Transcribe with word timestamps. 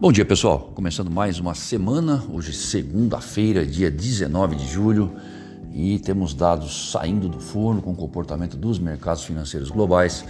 Bom 0.00 0.10
dia, 0.10 0.24
pessoal. 0.24 0.72
Começando 0.74 1.08
mais 1.08 1.38
uma 1.38 1.54
semana, 1.54 2.22
hoje 2.28 2.52
segunda-feira, 2.52 3.64
dia 3.64 3.88
19 3.88 4.56
de 4.56 4.66
julho, 4.66 5.14
e 5.72 6.00
temos 6.00 6.34
dados 6.34 6.90
saindo 6.90 7.28
do 7.28 7.38
forno 7.38 7.80
com 7.80 7.92
o 7.92 7.96
comportamento 7.96 8.56
dos 8.56 8.76
mercados 8.76 9.22
financeiros 9.22 9.70
globais, 9.70 10.24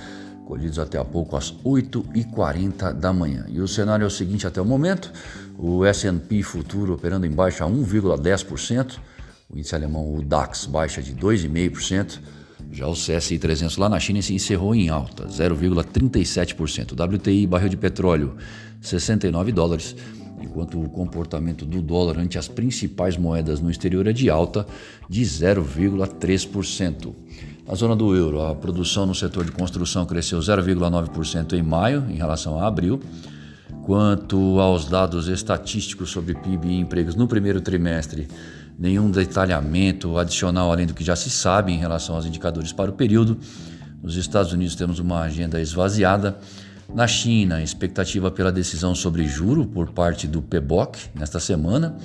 colhidos 0.46 0.78
até 0.78 0.98
há 0.98 1.04
pouco 1.04 1.34
às 1.34 1.50
8h40 1.64 2.92
da 2.92 3.10
manhã. 3.10 3.46
E 3.48 3.58
o 3.58 3.66
cenário 3.66 4.04
é 4.04 4.06
o 4.06 4.10
seguinte 4.10 4.46
até 4.46 4.60
o 4.60 4.66
momento: 4.66 5.10
o 5.58 5.82
S&P 5.86 6.42
futuro 6.42 6.92
operando 6.92 7.24
em 7.24 7.30
baixa 7.30 7.64
1,10%, 7.64 8.98
o 9.48 9.56
índice 9.56 9.74
alemão 9.74 10.14
o 10.14 10.22
DAX 10.22 10.66
baixa 10.66 11.02
de 11.02 11.14
2,5%, 11.14 12.20
já 12.74 12.88
o 12.88 12.92
CSI 12.92 13.38
300 13.38 13.76
lá 13.76 13.88
na 13.88 14.00
China 14.00 14.20
se 14.20 14.34
encerrou 14.34 14.74
em 14.74 14.88
alta, 14.88 15.28
0,37%. 15.28 16.92
WTI, 16.92 17.46
barril 17.46 17.68
de 17.68 17.76
petróleo, 17.76 18.34
69 18.80 19.52
dólares, 19.52 19.94
enquanto 20.42 20.82
o 20.82 20.88
comportamento 20.88 21.64
do 21.64 21.80
dólar 21.80 22.18
ante 22.18 22.36
as 22.36 22.48
principais 22.48 23.16
moedas 23.16 23.60
no 23.60 23.70
exterior 23.70 24.08
é 24.08 24.12
de 24.12 24.28
alta 24.28 24.66
de 25.08 25.22
0,3%. 25.22 27.14
Na 27.64 27.76
zona 27.76 27.94
do 27.94 28.12
euro, 28.14 28.42
a 28.42 28.54
produção 28.56 29.06
no 29.06 29.14
setor 29.14 29.44
de 29.44 29.52
construção 29.52 30.04
cresceu 30.04 30.40
0,9% 30.40 31.52
em 31.52 31.62
maio 31.62 32.04
em 32.10 32.16
relação 32.16 32.58
a 32.58 32.66
abril. 32.66 33.00
Quanto 33.84 34.58
aos 34.58 34.86
dados 34.86 35.28
estatísticos 35.28 36.10
sobre 36.10 36.34
PIB 36.34 36.68
e 36.68 36.80
empregos 36.80 37.14
no 37.14 37.28
primeiro 37.28 37.60
trimestre, 37.60 38.26
nenhum 38.78 39.10
detalhamento 39.10 40.18
adicional 40.18 40.70
além 40.70 40.86
do 40.86 40.94
que 40.94 41.04
já 41.04 41.16
se 41.16 41.30
sabe 41.30 41.72
em 41.72 41.78
relação 41.78 42.14
aos 42.14 42.26
indicadores 42.26 42.72
para 42.72 42.90
o 42.90 42.94
período. 42.94 43.38
Nos 44.02 44.16
Estados 44.16 44.52
Unidos 44.52 44.74
temos 44.74 44.98
uma 44.98 45.20
agenda 45.20 45.60
esvaziada. 45.60 46.36
Na 46.92 47.06
China, 47.06 47.62
expectativa 47.62 48.30
pela 48.30 48.52
decisão 48.52 48.94
sobre 48.94 49.26
juro 49.26 49.64
por 49.64 49.90
parte 49.90 50.28
do 50.28 50.42
PBOC 50.42 51.10
nesta 51.14 51.40
semana. 51.40 51.96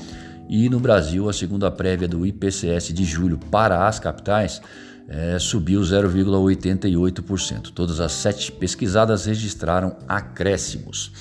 E 0.47 0.69
no 0.69 0.79
Brasil, 0.79 1.29
a 1.29 1.33
segunda 1.33 1.69
prévia 1.69 2.07
do 2.07 2.25
IPCS 2.25 2.93
de 2.93 3.03
julho 3.03 3.37
para 3.37 3.87
as 3.87 3.99
capitais 3.99 4.61
é, 5.07 5.37
subiu 5.37 5.81
0,88%. 5.81 7.71
Todas 7.73 7.99
as 7.99 8.13
sete 8.13 8.51
pesquisadas 8.51 9.25
registraram 9.25 9.97
acréscimos. 10.07 11.11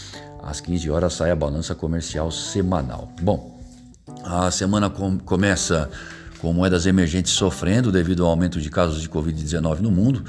Às 0.43 0.61
15 0.61 0.91
horas 0.91 1.15
sai 1.15 1.31
a 1.31 1.37
balança 1.37 1.75
comercial 1.75 2.31
semanal. 2.31 3.13
Bom, 3.21 3.58
a 4.25 4.51
semana 4.51 4.91
com, 4.91 5.19
começa 5.19 5.91
com 6.41 6.53
moedas 6.53 6.87
emergentes 6.87 7.33
sofrendo 7.33 7.91
devido 7.91 8.25
ao 8.25 8.31
aumento 8.31 8.61
de 8.61 8.71
casos 8.71 9.01
de 9.03 9.09
Covid-19 9.09 9.81
no 9.81 9.91
mundo, 9.91 10.25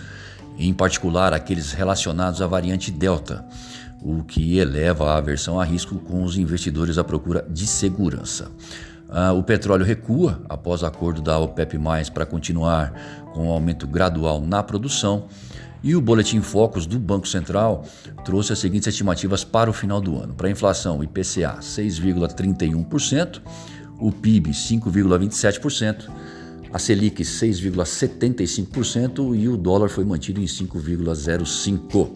em 0.58 0.74
particular 0.74 1.34
aqueles 1.34 1.72
relacionados 1.72 2.42
à 2.42 2.48
variante 2.48 2.92
Delta, 2.92 3.46
o 4.02 4.24
que 4.24 4.58
eleva 4.58 5.12
a 5.12 5.18
aversão 5.18 5.60
a 5.60 5.64
risco 5.64 5.96
com 6.00 6.24
os 6.24 6.38
investidores 6.38 6.98
à 6.98 7.04
procura 7.04 7.46
de 7.50 7.68
segurança. 7.68 8.52
Ah, 9.10 9.34
o 9.34 9.42
petróleo 9.42 9.84
recua 9.84 10.40
após 10.48 10.84
acordo 10.84 11.22
da 11.22 11.38
OPEP, 11.40 11.78
para 12.14 12.26
continuar 12.26 12.94
com 13.34 13.48
um 13.48 13.52
aumento 13.52 13.88
gradual 13.88 14.40
na 14.40 14.62
produção. 14.62 15.26
E 15.82 15.96
o 15.96 16.02
Boletim 16.02 16.42
Focus 16.42 16.86
do 16.86 17.00
Banco 17.00 17.26
Central 17.28 17.86
trouxe 18.26 18.52
as 18.54 18.60
seguintes 18.60 18.88
estimativas 18.88 19.44
para 19.44 19.70
o 19.70 19.74
final 19.74 20.02
do 20.02 20.22
ano. 20.22 20.34
Para 20.34 20.48
a 20.48 20.52
inflação, 20.52 21.04
IPCA 21.04 21.60
6,31%, 21.62 23.42
o 24.00 24.12
PIB 24.12 24.52
5,27%, 24.52 26.10
a 26.72 26.78
Selic 26.78 27.24
6,75% 27.24 29.36
e 29.36 29.48
o 29.48 29.58
dólar 29.58 29.90
foi 29.90 30.06
mantido 30.06 30.40
em 30.42 30.46
5,05%. 30.46 32.12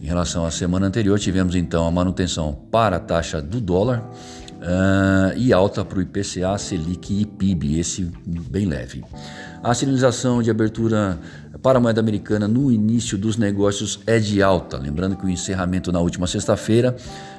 Em 0.00 0.06
relação 0.06 0.44
à 0.44 0.50
semana 0.50 0.86
anterior, 0.86 1.18
tivemos 1.18 1.54
então 1.54 1.86
a 1.86 1.90
manutenção 1.90 2.52
para 2.72 2.96
a 2.96 3.00
taxa 3.00 3.40
do 3.40 3.60
dólar 3.60 4.00
uh, 4.00 5.36
e 5.36 5.52
alta 5.52 5.84
para 5.84 5.98
o 5.98 6.02
IPCA, 6.02 6.58
Selic 6.58 7.20
e 7.20 7.26
PIB, 7.26 7.78
esse 7.78 8.10
bem 8.26 8.66
leve. 8.66 9.04
A 9.62 9.74
sinalização 9.74 10.42
de 10.42 10.50
abertura 10.50 11.18
para 11.62 11.78
a 11.78 11.80
moeda 11.80 12.00
americana 12.00 12.48
no 12.48 12.72
início 12.72 13.16
dos 13.16 13.36
negócios 13.36 14.00
é 14.08 14.18
de 14.18 14.42
alta. 14.42 14.76
Lembrando 14.76 15.16
que 15.16 15.24
o 15.24 15.30
encerramento 15.30 15.92
na 15.92 16.00
última 16.00 16.26
sexta-feira 16.26 16.96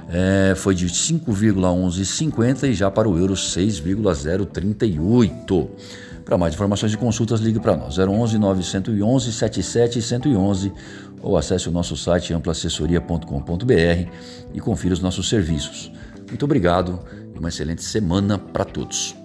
é, 0.09 0.53
foi 0.55 0.73
de 0.73 0.87
5,1150 0.87 2.69
e 2.69 2.73
já 2.73 2.89
para 2.89 3.09
o 3.09 3.17
euro 3.17 3.35
6,038. 3.35 5.69
Para 6.23 6.37
mais 6.37 6.53
informações 6.53 6.93
e 6.93 6.97
consultas, 6.97 7.41
ligue 7.41 7.59
para 7.59 7.75
nós 7.75 7.97
011 7.97 8.37
911 8.37 9.33
77 9.33 10.01
111 10.01 10.71
ou 11.21 11.37
acesse 11.37 11.67
o 11.67 11.73
nosso 11.73 11.97
site 11.97 12.33
amplaassessoria.com.br 12.33 14.07
e 14.53 14.61
confira 14.61 14.93
os 14.93 15.01
nossos 15.01 15.27
serviços. 15.27 15.91
Muito 16.29 16.45
obrigado 16.45 17.01
e 17.35 17.39
uma 17.39 17.49
excelente 17.49 17.83
semana 17.83 18.37
para 18.37 18.63
todos. 18.63 19.22